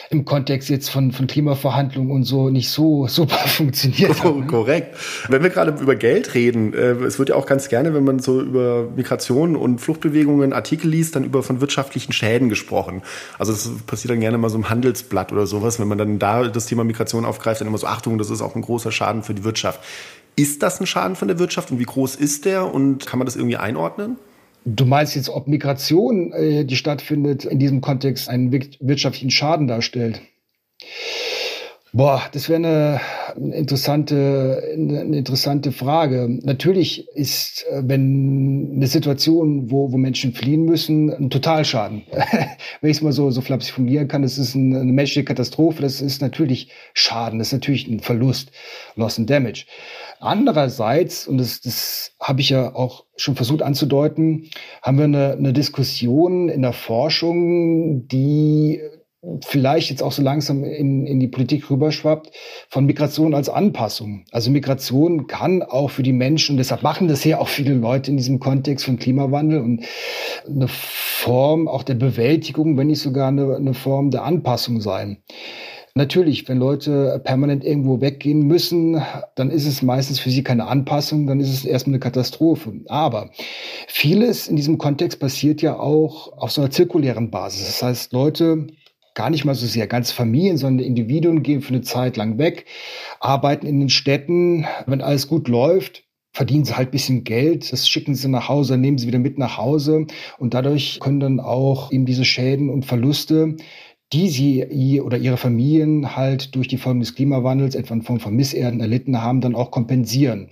[0.10, 4.24] im Kontext jetzt von, von Klimaverhandlungen und so nicht so super funktioniert.
[4.24, 4.48] Oh, ne?
[4.48, 4.96] korrekt.
[5.28, 8.20] Wenn wir gerade über Geld reden, äh, es wird ja auch ganz gerne, wenn man
[8.20, 13.02] so über Migration und Fluchtbewegungen Artikel liest, dann über von wirtschaftlichen Schäden gesprochen.
[13.38, 16.48] Also das passiert dann gerne mal so im Handelsblatt oder sowas, wenn man dann da
[16.48, 19.23] das Thema Migration aufgreift, dann immer so, Achtung, das ist auch ein großer Schaden Schaden
[19.23, 19.82] für die Wirtschaft.
[20.36, 23.25] Ist das ein Schaden von der Wirtschaft und wie groß ist der und kann man
[23.25, 24.17] das irgendwie einordnen?
[24.65, 30.21] Du meinst jetzt, ob Migration, äh, die stattfindet, in diesem Kontext einen wirtschaftlichen Schaden darstellt?
[31.93, 36.28] Boah, das wäre eine interessante, eine interessante Frage.
[36.43, 42.04] Natürlich ist, äh, wenn eine Situation, wo, wo Menschen fliehen müssen, ein Totalschaden.
[42.82, 45.82] wenn ich es mal so, so flapsig formulieren kann, das ist eine, eine menschliche Katastrophe,
[45.82, 48.52] das ist natürlich Schaden, das ist natürlich ein Verlust,
[48.95, 49.65] Loss and Damage.
[50.19, 54.50] Andererseits, und das, das habe ich ja auch schon versucht anzudeuten,
[54.82, 58.82] haben wir eine, eine Diskussion in der Forschung, die
[59.46, 62.32] vielleicht jetzt auch so langsam in, in die Politik rüberschwappt,
[62.70, 64.26] von Migration als Anpassung.
[64.32, 68.12] Also Migration kann auch für die Menschen, und deshalb machen das ja auch viele Leute
[68.12, 69.84] in diesem Kontext von Klimawandel und
[70.48, 75.18] eine Form auch der Bewältigung, wenn nicht sogar eine, eine Form der Anpassung sein.
[75.98, 79.02] Natürlich, wenn Leute permanent irgendwo weggehen müssen,
[79.34, 82.82] dann ist es meistens für sie keine Anpassung, dann ist es erstmal eine Katastrophe.
[82.86, 83.32] Aber
[83.88, 87.66] vieles in diesem Kontext passiert ja auch auf so einer zirkulären Basis.
[87.66, 88.68] Das heißt, Leute
[89.17, 92.65] gar nicht mal so sehr ganz Familien, sondern Individuen gehen für eine Zeit lang weg,
[93.19, 94.67] arbeiten in den Städten.
[94.86, 96.03] Wenn alles gut läuft,
[96.34, 99.58] verdienen sie halt bisschen Geld, das schicken sie nach Hause, nehmen sie wieder mit nach
[99.58, 100.06] Hause
[100.38, 103.56] und dadurch können dann auch eben diese Schäden und Verluste
[104.13, 108.36] die sie oder ihre Familien halt durch die Folgen des Klimawandels, etwa in Form von
[108.36, 110.49] Misserden erlitten haben, dann auch kompensieren.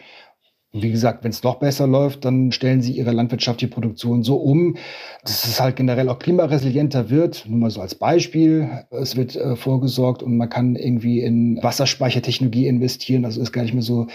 [0.76, 4.36] Und wie gesagt, wenn es noch besser läuft, dann stellen sie ihre landwirtschaftliche Produktion so
[4.36, 4.76] um,
[5.24, 7.46] dass es halt generell auch klimaresilienter wird.
[7.48, 8.70] Nur mal so als Beispiel.
[8.92, 13.24] Es wird äh, vorgesorgt und man kann irgendwie in Wasserspeichertechnologie investieren.
[13.24, 14.08] Also ist gar nicht mehr so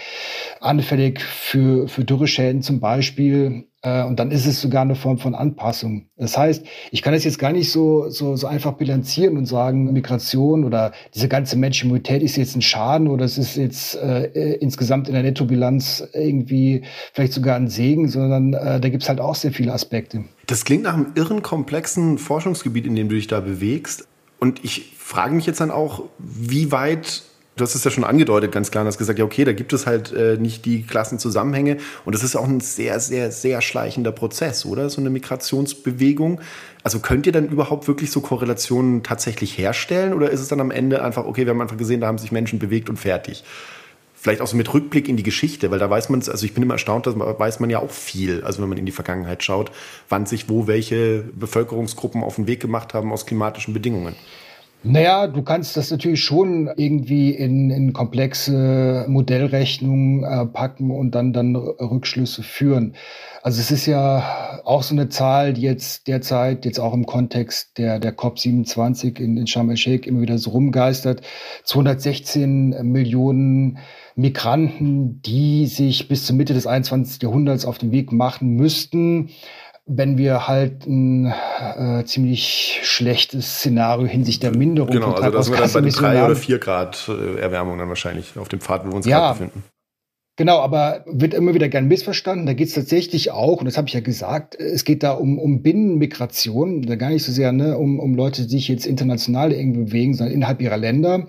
[0.61, 3.64] anfällig für, für Dürreschäden zum Beispiel.
[3.82, 6.06] Äh, und dann ist es sogar eine Form von Anpassung.
[6.16, 9.92] Das heißt, ich kann es jetzt gar nicht so, so, so einfach bilanzieren und sagen,
[9.92, 14.24] Migration oder diese ganze menschliche Mobilität ist jetzt ein Schaden oder es ist jetzt äh,
[14.26, 19.08] äh, insgesamt in der Nettobilanz irgendwie vielleicht sogar ein Segen, sondern äh, da gibt es
[19.08, 20.24] halt auch sehr viele Aspekte.
[20.46, 24.06] Das klingt nach einem irren komplexen Forschungsgebiet, in dem du dich da bewegst.
[24.38, 27.22] Und ich frage mich jetzt dann auch, wie weit
[27.61, 29.73] du hast es ja schon angedeutet, ganz klar, und hast gesagt, ja, okay, da gibt
[29.73, 31.77] es halt äh, nicht die Klassenzusammenhänge.
[32.05, 34.88] Und das ist auch ein sehr, sehr, sehr schleichender Prozess, oder?
[34.90, 36.40] So eine Migrationsbewegung.
[36.83, 40.14] Also könnt ihr dann überhaupt wirklich so Korrelationen tatsächlich herstellen?
[40.14, 42.33] Oder ist es dann am Ende einfach, okay, wir haben einfach gesehen, da haben sich
[42.33, 43.44] Menschen bewegt und fertig?
[44.14, 46.62] Vielleicht auch so mit Rückblick in die Geschichte, weil da weiß man, also ich bin
[46.62, 49.73] immer erstaunt, da weiß man ja auch viel, also wenn man in die Vergangenheit schaut,
[50.11, 54.14] wann sich wo welche Bevölkerungsgruppen auf den Weg gemacht haben aus klimatischen Bedingungen.
[54.82, 61.34] Naja, du kannst das natürlich schon irgendwie in, in komplexe Modellrechnungen äh, packen und dann,
[61.34, 62.94] dann Rückschlüsse führen.
[63.42, 67.76] Also es ist ja auch so eine Zahl, die jetzt derzeit, jetzt auch im Kontext
[67.76, 71.20] der, der COP27 in, in Sharm el-Sheikh immer wieder so rumgeistert.
[71.64, 73.78] 216 Millionen
[74.14, 77.22] Migranten, die sich bis zur Mitte des 21.
[77.22, 79.30] Jahrhunderts auf den Weg machen müssten,
[79.86, 85.50] wenn wir halt ein äh, ziemlich schlechtes Szenario hinsichtlich der Minderung genau, von also das
[85.50, 88.90] wir dann bei drei oder vier Grad äh, Erwärmung dann wahrscheinlich auf dem Pfad, wo
[88.90, 89.64] wir uns ja, gerade befinden.
[90.40, 92.46] Genau, aber wird immer wieder gern missverstanden.
[92.46, 95.38] Da geht es tatsächlich auch, und das habe ich ja gesagt, es geht da um,
[95.38, 99.52] um Binnenmigration, da gar nicht so sehr ne, um, um Leute, die sich jetzt international
[99.52, 101.26] irgendwie bewegen, sondern innerhalb ihrer Länder.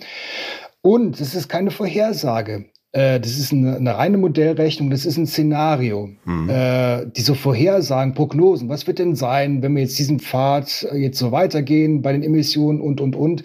[0.81, 2.65] Und es ist keine Vorhersage.
[2.93, 6.09] Äh, das ist eine, eine, reine Modellrechnung, das ist ein Szenario.
[6.25, 6.49] Mhm.
[6.49, 11.31] Äh, diese Vorhersagen, Prognosen, was wird denn sein, wenn wir jetzt diesen Pfad jetzt so
[11.31, 13.43] weitergehen bei den Emissionen und, und, und.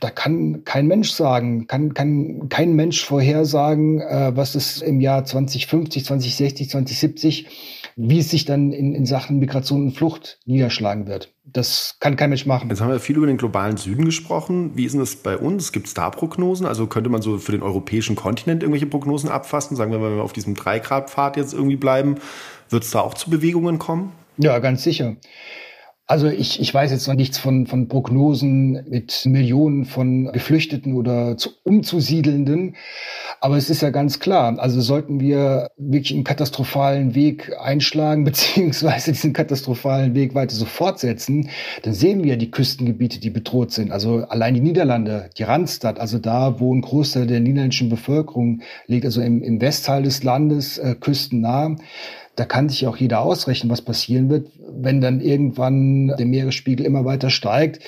[0.00, 5.24] Da kann kein Mensch sagen, kann, kann kein Mensch vorhersagen, äh, was es im Jahr
[5.24, 7.46] 2050, 2060, 2070
[8.00, 11.34] wie es sich dann in, in Sachen Migration und Flucht niederschlagen wird.
[11.44, 12.70] Das kann kein Mensch machen.
[12.70, 14.76] Jetzt haben wir viel über den globalen Süden gesprochen.
[14.76, 15.72] Wie ist denn das bei uns?
[15.72, 16.64] Gibt es da Prognosen?
[16.64, 19.76] Also könnte man so für den europäischen Kontinent irgendwelche Prognosen abfassen?
[19.76, 22.16] Sagen wir, wenn wir auf diesem 3-Grad-Pfad jetzt irgendwie bleiben,
[22.70, 24.12] wird es da auch zu Bewegungen kommen?
[24.36, 25.16] Ja, ganz sicher.
[26.10, 31.36] Also ich, ich weiß jetzt noch nichts von, von Prognosen mit Millionen von Geflüchteten oder
[31.36, 32.76] zu, Umzusiedelnden,
[33.42, 39.12] aber es ist ja ganz klar, also sollten wir wirklich einen katastrophalen Weg einschlagen, beziehungsweise
[39.12, 41.50] diesen katastrophalen Weg weiter so fortsetzen,
[41.82, 43.92] dann sehen wir die Küstengebiete, die bedroht sind.
[43.92, 49.04] Also allein die Niederlande, die Randstadt, also da, wo ein Großteil der niederländischen Bevölkerung liegt,
[49.04, 51.76] also im, im Westteil des Landes, äh, küstennah,
[52.38, 57.04] da kann sich auch jeder ausrechnen, was passieren wird, wenn dann irgendwann der Meeresspiegel immer
[57.04, 57.82] weiter steigt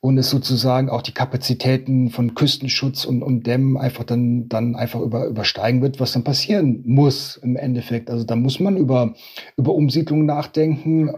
[0.00, 5.00] und es sozusagen auch die Kapazitäten von Küstenschutz und, und Dämmen einfach dann, dann einfach
[5.00, 8.10] über, übersteigen wird, was dann passieren muss im Endeffekt.
[8.10, 9.14] Also da muss man über,
[9.56, 11.14] über Umsiedlung nachdenken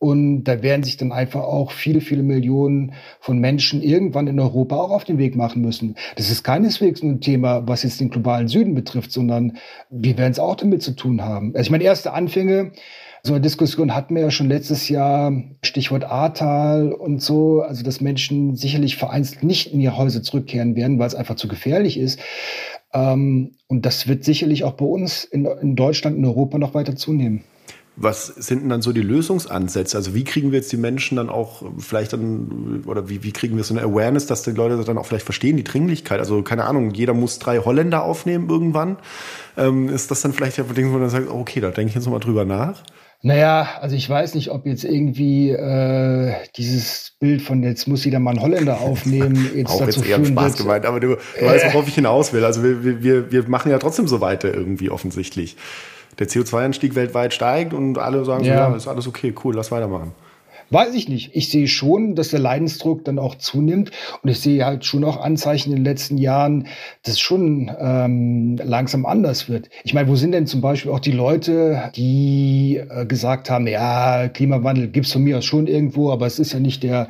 [0.00, 4.76] und da werden sich dann einfach auch viele, viele Millionen von Menschen irgendwann in Europa
[4.76, 5.94] auch auf den Weg machen müssen.
[6.16, 9.58] Das ist keineswegs nur ein Thema, was jetzt den globalen Süden betrifft, sondern
[9.90, 11.52] wir werden es auch damit zu tun haben.
[11.54, 12.72] Also ich meine, erste Anfänge,
[13.22, 18.00] so eine Diskussion hatten wir ja schon letztes Jahr, Stichwort Ahrtal und so, also dass
[18.00, 22.20] Menschen sicherlich vereinzelt nicht in ihre Häuser zurückkehren werden, weil es einfach zu gefährlich ist.
[22.94, 27.44] Ähm, und das wird sicherlich auch bei uns in Deutschland, in Europa noch weiter zunehmen.
[28.02, 29.94] Was sind denn dann so die Lösungsansätze?
[29.96, 33.56] Also wie kriegen wir jetzt die Menschen dann auch vielleicht dann, oder wie, wie kriegen
[33.56, 36.18] wir so eine Awareness, dass die Leute dann auch vielleicht verstehen, die Dringlichkeit?
[36.18, 38.96] Also keine Ahnung, jeder muss drei Holländer aufnehmen irgendwann.
[39.58, 42.06] Ähm, ist das dann vielleicht ja Ding, wo man sagt, okay, da denke ich jetzt
[42.06, 42.82] nochmal drüber nach?
[43.22, 48.18] Naja, also ich weiß nicht, ob jetzt irgendwie äh, dieses Bild von jetzt muss jeder
[48.18, 51.08] mal einen Holländer aufnehmen jetzt Auch dazu jetzt eher führen Spaß wird, gemeint, aber du,
[51.08, 52.46] du äh, weißt, worauf ich hinaus will.
[52.46, 55.56] Also wir, wir, wir machen ja trotzdem so weiter irgendwie offensichtlich
[56.20, 58.66] der CO2-Anstieg weltweit steigt und alle sagen ja.
[58.66, 60.12] so, ja, ist alles okay, cool, lass weitermachen.
[60.72, 61.34] Weiß ich nicht.
[61.34, 63.90] Ich sehe schon, dass der Leidensdruck dann auch zunimmt.
[64.22, 66.68] Und ich sehe halt schon auch Anzeichen in den letzten Jahren,
[67.02, 69.68] dass es schon ähm, langsam anders wird.
[69.82, 74.28] Ich meine, wo sind denn zum Beispiel auch die Leute, die äh, gesagt haben, ja,
[74.28, 77.08] Klimawandel gibt's von mir aus schon irgendwo, aber es ist ja nicht der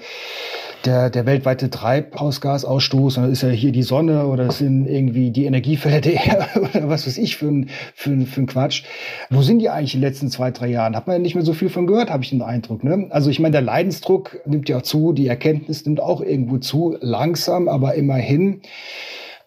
[0.85, 5.45] der, der weltweite Treibhausgasausstoß, sondern ist ja hier die Sonne oder es sind irgendwie die
[5.45, 8.85] Energiefelder der Erde oder was weiß ich für ein, für, für ein Quatsch.
[9.31, 10.97] Wo sind die eigentlich in den letzten zwei, drei Jahren?
[10.97, 12.85] Hat man ja nicht mehr so viel von gehört, habe ich den Eindruck.
[12.85, 13.09] Ne?
[13.11, 16.97] Also ich meine, der Leidensdruck nimmt ja auch zu, die Erkenntnis nimmt auch irgendwo zu,
[17.01, 18.63] langsam, aber immerhin.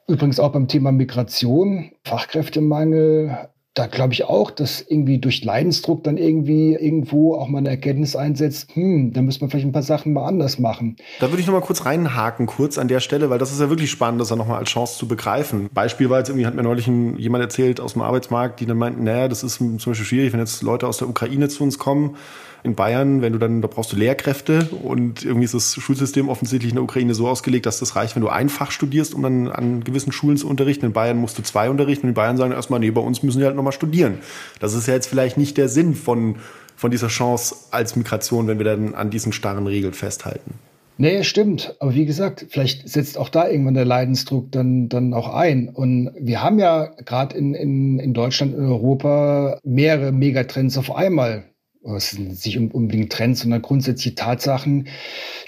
[0.08, 3.38] Übrigens auch beim Thema Migration, Fachkräftemangel,
[3.74, 8.16] da glaube ich auch, dass irgendwie durch Leidensdruck dann irgendwie irgendwo auch mal eine Erkenntnis
[8.16, 10.96] einsetzt, hm, da müssen wir vielleicht ein paar Sachen mal anders machen.
[11.20, 13.70] Da würde ich noch mal kurz reinhaken, kurz an der Stelle, weil das ist ja
[13.70, 15.70] wirklich spannend, das dann noch mal als Chance zu begreifen.
[15.74, 19.28] Beispiel irgendwie, hat mir neulich ein, jemand erzählt aus dem Arbeitsmarkt, die dann meinten, naja,
[19.28, 22.16] das ist zum Beispiel schwierig, wenn jetzt Leute aus der Ukraine zu uns kommen,
[22.64, 26.72] in Bayern, wenn du dann, da brauchst du Lehrkräfte und irgendwie ist das Schulsystem offensichtlich
[26.72, 29.84] in der Ukraine so ausgelegt, dass das reicht, wenn du einfach studierst, um dann an
[29.84, 30.86] gewissen Schulen zu unterrichten.
[30.86, 33.40] In Bayern musst du zwei unterrichten und in Bayern sagen erstmal, nee, bei uns müssen
[33.40, 34.20] die halt nochmal studieren.
[34.60, 36.38] Das ist ja jetzt vielleicht nicht der Sinn von,
[36.78, 40.54] von dieser Chance als Migration, wenn wir dann an diesen starren Regeln festhalten.
[40.98, 41.76] Nee, stimmt.
[41.80, 45.70] Aber wie gesagt, vielleicht setzt auch da irgendwann der Leidensdruck dann, dann auch ein.
[45.70, 51.46] Und wir haben ja gerade in, in, in Deutschland, in Europa mehrere Megatrends auf einmal
[51.86, 54.88] es sind nicht unbedingt Trends, sondern grundsätzliche Tatsachen,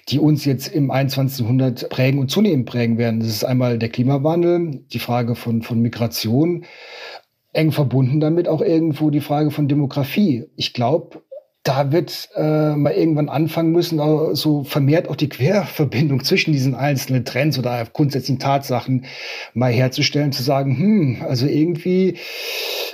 [0.09, 1.39] die uns jetzt im 21.
[1.39, 3.19] Jahrhundert prägen und zunehmend prägen werden.
[3.19, 6.65] Das ist einmal der Klimawandel, die Frage von, von Migration,
[7.53, 10.45] eng verbunden damit auch irgendwo die Frage von Demografie.
[10.57, 11.21] Ich glaube,
[11.65, 13.99] da wird äh, mal irgendwann anfangen müssen,
[14.35, 19.05] so vermehrt auch die Querverbindung zwischen diesen einzelnen Trends oder grundsätzlichen Tatsachen
[19.55, 22.17] mal herzustellen, zu sagen, hm, also irgendwie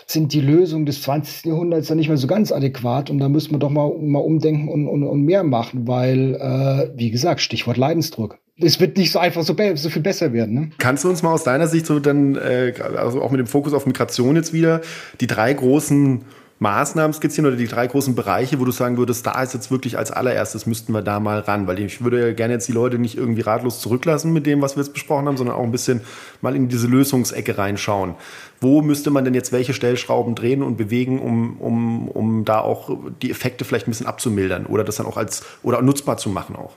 [0.08, 1.48] sind die Lösungen des 20.
[1.48, 4.70] Jahrhunderts dann nicht mehr so ganz adäquat und da müssen wir doch mal, mal umdenken
[4.70, 9.18] und, und, und mehr machen, weil, äh, wie gesagt, Stichwort Leidensdruck es wird nicht so
[9.18, 10.54] einfach so, so viel besser werden.
[10.54, 10.70] Ne?
[10.78, 13.74] Kannst du uns mal aus deiner Sicht so dann, äh, also auch mit dem Fokus
[13.74, 14.82] auf Migration jetzt wieder,
[15.20, 16.22] die drei großen
[16.62, 19.98] Maßnahmen skizzieren oder die drei großen Bereiche, wo du sagen würdest, da ist jetzt wirklich
[19.98, 23.00] als allererstes müssten wir da mal ran, weil ich würde ja gerne jetzt die Leute
[23.00, 26.02] nicht irgendwie ratlos zurücklassen mit dem, was wir jetzt besprochen haben, sondern auch ein bisschen
[26.40, 28.14] mal in diese Lösungsecke reinschauen.
[28.60, 32.96] Wo müsste man denn jetzt welche Stellschrauben drehen und bewegen, um, um, um da auch
[33.24, 36.56] die Effekte vielleicht ein bisschen abzumildern oder das dann auch als oder nutzbar zu machen
[36.56, 36.74] auch?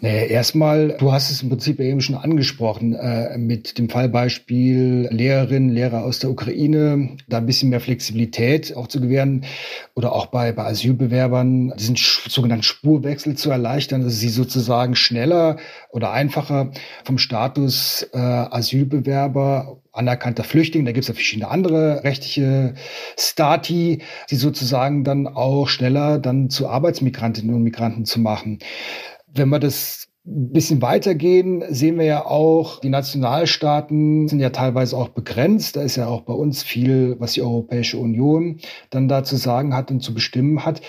[0.00, 5.70] Naja, erstmal, du hast es im Prinzip eben schon angesprochen, äh, mit dem Fallbeispiel Lehrerinnen,
[5.70, 9.44] Lehrer aus der Ukraine, da ein bisschen mehr Flexibilität auch zu gewähren
[9.94, 15.56] oder auch bei, bei Asylbewerbern diesen sogenannten Spurwechsel zu erleichtern, dass sie sozusagen schneller
[15.90, 16.70] oder einfacher
[17.04, 22.74] vom Status äh, Asylbewerber anerkannter Flüchtling, da gibt es ja verschiedene andere rechtliche
[23.16, 28.58] Stati, die sozusagen dann auch schneller dann zu Arbeitsmigrantinnen und Migranten zu machen.
[29.34, 34.96] Wenn wir das ein bisschen weitergehen, sehen wir ja auch, die Nationalstaaten sind ja teilweise
[34.96, 35.76] auch begrenzt.
[35.76, 39.74] Da ist ja auch bei uns viel, was die Europäische Union dann da zu sagen
[39.74, 40.80] hat und zu bestimmen hat.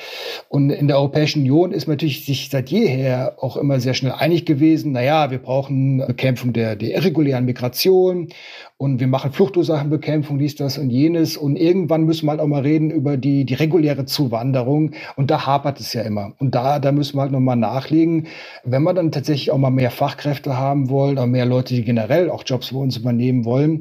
[0.47, 4.13] Und in der Europäischen Union ist man natürlich sich seit jeher auch immer sehr schnell
[4.13, 4.93] einig gewesen.
[4.93, 8.29] Naja, wir brauchen Bekämpfung der, der irregulären Migration
[8.77, 11.37] und wir machen Fluchtursachenbekämpfung, dies, das und jenes.
[11.37, 14.91] Und irgendwann müssen wir halt auch mal reden über die, die reguläre Zuwanderung.
[15.15, 16.33] Und da hapert es ja immer.
[16.39, 18.27] Und da, da müssen wir halt nochmal nachlegen.
[18.65, 22.29] Wenn wir dann tatsächlich auch mal mehr Fachkräfte haben wollen, oder mehr Leute, die generell
[22.29, 23.79] auch Jobs für uns übernehmen wollen,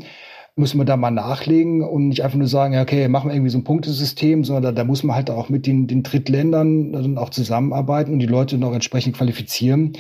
[0.56, 3.50] müssen wir da mal nachlegen und nicht einfach nur sagen, ja, okay, machen wir irgendwie
[3.50, 7.18] so ein Punktesystem, sondern da, da muss man halt auch mit den, den Drittländern dann
[7.18, 9.94] auch zusammenarbeiten und die Leute noch entsprechend qualifizieren,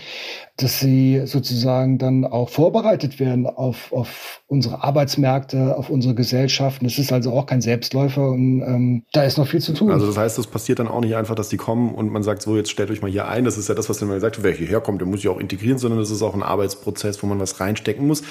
[0.56, 6.84] dass sie sozusagen dann auch vorbereitet werden auf, auf unsere Arbeitsmärkte, auf unsere Gesellschaften.
[6.84, 9.90] Das ist also auch kein Selbstläufer und ähm, da ist noch viel zu tun.
[9.90, 12.42] Also das heißt, das passiert dann auch nicht einfach, dass die kommen und man sagt,
[12.42, 13.44] so jetzt stellt euch mal hier ein.
[13.44, 15.40] Das ist ja das, was immer gesagt wird, wer hierher kommt, der muss sich auch
[15.40, 18.22] integrieren, sondern das ist auch ein Arbeitsprozess, wo man was reinstecken muss.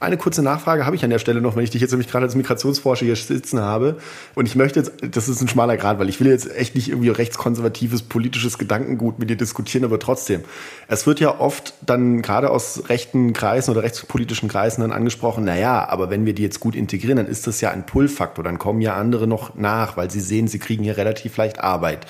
[0.00, 2.24] Eine kurze Nachfrage habe ich an der Stelle noch, wenn ich dich jetzt nämlich gerade
[2.24, 3.98] als Migrationsforscher hier sitzen habe.
[4.34, 6.88] Und ich möchte jetzt, das ist ein schmaler Grad, weil ich will jetzt echt nicht
[6.88, 10.40] irgendwie rechtskonservatives politisches Gedankengut mit dir diskutieren, aber trotzdem.
[10.88, 15.58] Es wird ja oft dann gerade aus rechten Kreisen oder rechtspolitischen Kreisen dann angesprochen, na
[15.58, 18.58] ja, aber wenn wir die jetzt gut integrieren, dann ist das ja ein Pull-Faktor, dann
[18.58, 22.06] kommen ja andere noch nach, weil sie sehen, sie kriegen hier relativ leicht Arbeit.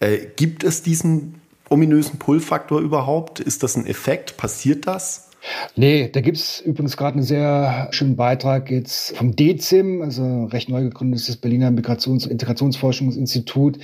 [0.00, 3.38] Äh, gibt es diesen ominösen Pull-Faktor überhaupt?
[3.38, 4.36] Ist das ein Effekt?
[4.36, 5.29] Passiert das?
[5.76, 10.82] Nee, da gibt's übrigens gerade einen sehr schönen Beitrag jetzt vom DEZIM, also recht neu
[10.82, 13.78] gegründetes Berliner Migrations- und Integrationsforschungsinstitut,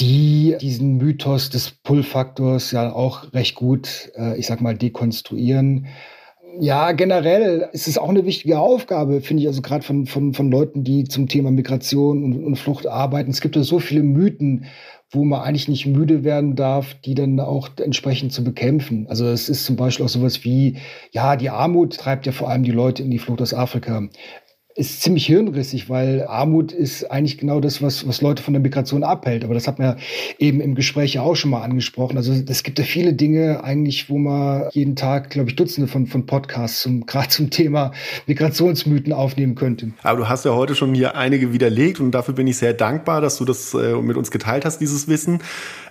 [0.00, 5.86] die diesen Mythos des Pull-Faktors ja auch recht gut, äh, ich sag mal, dekonstruieren.
[6.58, 10.50] Ja, generell ist es auch eine wichtige Aufgabe, finde ich, also gerade von, von, von
[10.50, 13.30] Leuten, die zum Thema Migration und, und Flucht arbeiten.
[13.30, 14.64] Es gibt ja so viele Mythen
[15.10, 19.06] wo man eigentlich nicht müde werden darf, die dann auch entsprechend zu bekämpfen.
[19.08, 20.76] Also es ist zum Beispiel auch sowas wie,
[21.10, 24.08] ja, die Armut treibt ja vor allem die Leute in die Flucht aus Afrika
[24.80, 29.04] ist ziemlich hirnrissig, weil Armut ist eigentlich genau das, was, was Leute von der Migration
[29.04, 29.44] abhält.
[29.44, 29.96] Aber das hat man ja
[30.38, 32.16] eben im Gespräch ja auch schon mal angesprochen.
[32.16, 36.06] Also es gibt ja viele Dinge eigentlich, wo man jeden Tag, glaube ich, Dutzende von,
[36.06, 37.92] von Podcasts zum, gerade zum Thema
[38.26, 39.90] Migrationsmythen aufnehmen könnte.
[40.02, 43.20] Aber du hast ja heute schon hier einige widerlegt und dafür bin ich sehr dankbar,
[43.20, 45.40] dass du das äh, mit uns geteilt hast, dieses Wissen.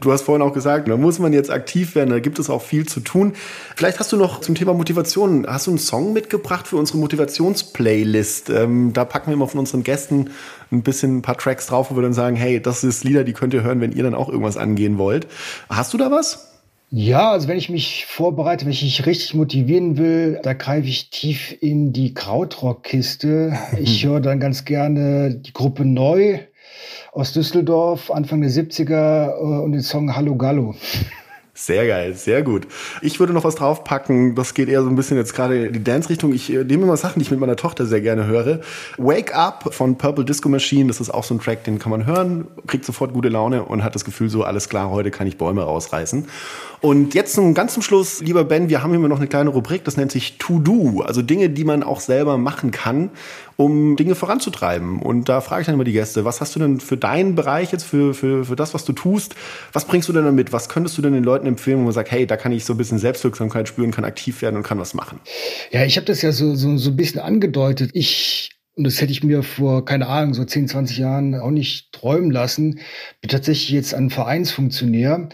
[0.02, 2.64] Du hast vorhin auch gesagt, da muss man jetzt aktiv werden, da gibt es auch
[2.64, 3.34] viel zu tun.
[3.76, 8.50] Vielleicht hast du noch zum Thema Motivation, hast du einen Song mitgebracht für unsere Motivationsplaylist?
[8.50, 10.30] Ähm, ähm, da packen wir immer von unseren Gästen
[10.72, 13.34] ein bisschen ein paar Tracks drauf, wo wir dann sagen, hey, das ist Lieder, die
[13.34, 15.28] könnt ihr hören, wenn ihr dann auch irgendwas angehen wollt.
[15.70, 16.46] Hast du da was?
[16.92, 21.12] Ja, also wenn ich mich vorbereite, wenn ich mich richtig motivieren will, da greife ich
[21.12, 23.54] tief in die Krautrock-Kiste.
[23.80, 26.40] Ich höre dann ganz gerne die Gruppe Neu
[27.12, 30.76] aus Düsseldorf, Anfang der 70er äh, und den Song Hallo Gallo.
[31.62, 32.68] Sehr geil, sehr gut.
[33.02, 35.84] Ich würde noch was draufpacken, das geht eher so ein bisschen jetzt gerade in die
[35.84, 36.32] Dance-Richtung.
[36.32, 38.62] Ich äh, nehme immer Sachen, die ich mit meiner Tochter sehr gerne höre.
[38.98, 42.06] Wake Up von Purple Disco Machine, das ist auch so ein Track, den kann man
[42.06, 45.38] hören, kriegt sofort gute Laune und hat das Gefühl so, alles klar, heute kann ich
[45.38, 46.30] Bäume rausreißen.
[46.80, 49.84] Und jetzt zum ganz zum Schluss, lieber Ben, wir haben hier noch eine kleine Rubrik,
[49.84, 53.10] das nennt sich To Do, also Dinge, die man auch selber machen kann,
[53.60, 55.02] um Dinge voranzutreiben.
[55.02, 57.74] Und da frage ich dann immer die Gäste, was hast du denn für deinen Bereich
[57.74, 59.36] jetzt, für, für, für das, was du tust,
[59.74, 60.54] was bringst du denn damit?
[60.54, 62.74] Was könntest du denn den Leuten empfehlen, wo man sagt, hey, da kann ich so
[62.74, 65.20] ein bisschen Selbstwirksamkeit spüren, kann aktiv werden und kann was machen?
[65.72, 67.92] Ja, ich habe das ja so, so, so ein bisschen angedeutet.
[67.94, 71.92] Ich und das hätte ich mir vor, keine Ahnung, so 10, 20 Jahren auch nicht
[71.92, 72.80] träumen lassen.
[73.20, 75.28] Bin tatsächlich jetzt ein Vereinsfunktionär.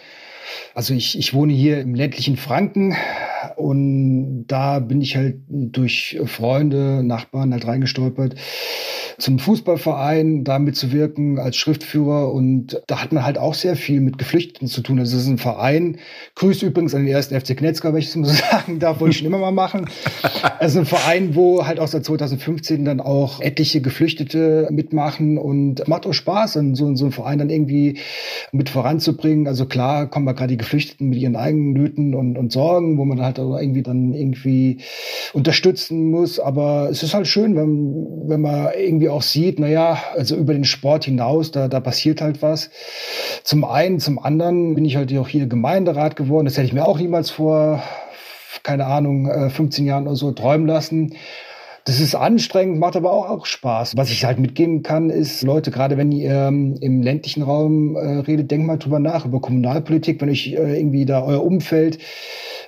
[0.73, 2.95] Also ich, ich wohne hier im ländlichen Franken
[3.57, 8.35] und da bin ich halt durch Freunde, Nachbarn halt reingestolpert.
[9.17, 12.31] Zum Fußballverein, da mitzuwirken als Schriftführer.
[12.33, 14.99] Und da hat man halt auch sehr viel mit Geflüchteten zu tun.
[14.99, 15.97] Also es ist ein Verein.
[16.35, 19.17] Grüß übrigens an den ersten FC Knetzger, wenn ich es mal sagen darf, wollte ich
[19.19, 19.87] schon immer mal machen.
[20.59, 26.05] Also ein Verein, wo halt auch seit 2015 dann auch etliche Geflüchtete mitmachen und macht
[26.05, 27.99] auch Spaß, an so, so einen Verein dann irgendwie
[28.51, 29.47] mit voranzubringen.
[29.47, 33.05] Also klar kommen wir gerade die Geflüchteten mit ihren eigenen Nöten und, und Sorgen, wo
[33.05, 34.79] man halt auch irgendwie dann irgendwie
[35.33, 36.39] unterstützen muss.
[36.39, 40.65] Aber es ist halt schön, wenn, wenn man irgendwie auch sieht, naja, also über den
[40.65, 42.69] Sport hinaus, da, da passiert halt was.
[43.43, 46.45] Zum einen, zum anderen bin ich halt auch hier Gemeinderat geworden.
[46.45, 47.83] Das hätte ich mir auch niemals vor,
[48.63, 51.15] keine Ahnung, 15 äh, Jahren oder so träumen lassen.
[51.87, 53.95] Das ist anstrengend, macht aber auch, auch Spaß.
[53.95, 57.99] Was ich halt mitgeben kann, ist, Leute, gerade wenn ihr ähm, im ländlichen Raum äh,
[58.21, 61.99] redet, denkt mal drüber nach, über Kommunalpolitik, wenn euch äh, irgendwie da euer Umfeld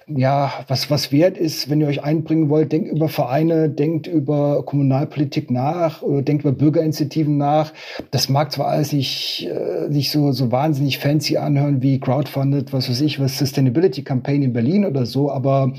[0.07, 4.63] ja, was, was wert ist, wenn ihr euch einbringen wollt, denkt über Vereine, denkt über
[4.63, 7.73] Kommunalpolitik nach oder denkt über Bürgerinitiativen nach.
[8.11, 12.89] Das mag zwar alles nicht, äh, nicht so, so wahnsinnig fancy anhören wie Crowdfunded, was
[12.89, 15.73] weiß ich, was Sustainability Campaign in Berlin oder so, aber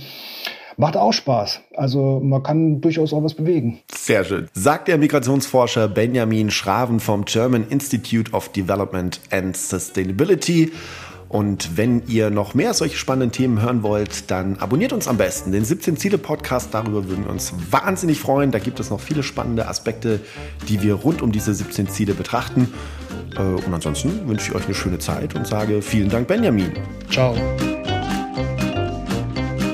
[0.76, 1.60] macht auch Spaß.
[1.74, 3.80] Also man kann durchaus auch was bewegen.
[3.92, 4.48] Sehr schön.
[4.52, 10.70] Sagt der Migrationsforscher Benjamin Schraven vom German Institute of Development and Sustainability.
[11.28, 15.52] Und wenn ihr noch mehr solche spannenden Themen hören wollt, dann abonniert uns am besten
[15.52, 16.70] den 17 Ziele Podcast.
[16.72, 18.50] Darüber würden wir uns wahnsinnig freuen.
[18.50, 20.20] Da gibt es noch viele spannende Aspekte,
[20.68, 22.72] die wir rund um diese 17 Ziele betrachten.
[23.36, 26.72] Äh, und ansonsten wünsche ich euch eine schöne Zeit und sage vielen Dank, Benjamin.
[27.10, 27.36] Ciao.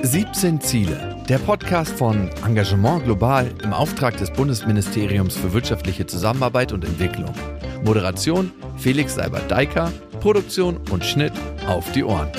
[0.02, 1.14] 17 Ziele.
[1.29, 7.33] Der Podcast von Engagement Global im Auftrag des Bundesministeriums für wirtschaftliche Zusammenarbeit und Entwicklung.
[7.83, 11.33] Moderation Felix Seibert-Deiker Produktion und Schnitt
[11.66, 12.31] auf die Ohren.